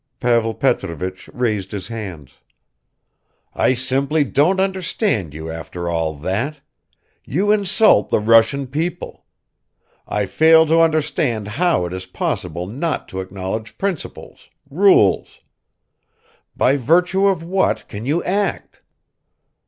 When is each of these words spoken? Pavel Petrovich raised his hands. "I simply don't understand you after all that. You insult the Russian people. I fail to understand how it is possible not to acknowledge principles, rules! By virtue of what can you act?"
Pavel 0.19 0.55
Petrovich 0.55 1.27
raised 1.31 1.71
his 1.71 1.87
hands. 1.89 2.39
"I 3.53 3.75
simply 3.75 4.23
don't 4.23 4.59
understand 4.59 5.35
you 5.35 5.51
after 5.51 5.87
all 5.87 6.15
that. 6.15 6.59
You 7.23 7.51
insult 7.51 8.09
the 8.09 8.19
Russian 8.19 8.65
people. 8.65 9.25
I 10.07 10.25
fail 10.25 10.65
to 10.65 10.79
understand 10.79 11.49
how 11.49 11.85
it 11.85 11.93
is 11.93 12.07
possible 12.07 12.65
not 12.65 13.07
to 13.09 13.19
acknowledge 13.19 13.77
principles, 13.77 14.49
rules! 14.71 15.41
By 16.57 16.77
virtue 16.77 17.27
of 17.27 17.43
what 17.43 17.87
can 17.87 18.03
you 18.07 18.23
act?" 18.23 18.81